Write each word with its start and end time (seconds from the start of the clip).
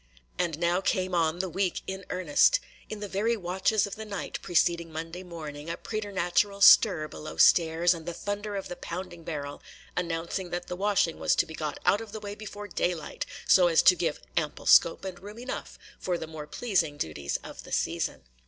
And 0.39 0.57
now 0.57 0.81
came 0.81 1.13
on 1.13 1.37
the 1.37 1.47
week 1.47 1.83
in 1.85 2.05
earnest. 2.09 2.59
In 2.89 3.01
the 3.01 3.07
very 3.07 3.37
watches 3.37 3.85
of 3.85 3.97
the 3.97 4.03
night 4.03 4.39
preceding 4.41 4.91
Monday 4.91 5.21
morning, 5.21 5.69
a 5.69 5.77
preternatural 5.77 6.59
stir 6.59 7.07
below 7.07 7.37
stairs, 7.37 7.93
and 7.93 8.07
the 8.07 8.11
thunder 8.15 8.55
of 8.55 8.67
the 8.67 8.75
pounding 8.75 9.23
barrel, 9.23 9.61
announced 9.95 10.37
that 10.49 10.65
the 10.65 10.75
washing 10.75 11.19
was 11.19 11.35
to 11.35 11.45
be 11.45 11.53
got 11.53 11.79
out 11.85 12.01
of 12.01 12.13
the 12.13 12.19
way 12.19 12.33
before 12.33 12.67
daylight, 12.67 13.27
so 13.47 13.67
as 13.67 13.83
to 13.83 13.95
give 13.95 14.19
"ample 14.35 14.65
scope 14.65 15.05
and 15.05 15.19
room 15.19 15.37
enough" 15.37 15.77
for 15.99 16.17
the 16.17 16.25
more 16.25 16.47
pleasing 16.47 16.97
duties 16.97 17.37
of 17.43 17.61
the 17.61 17.71
season. 17.71 18.23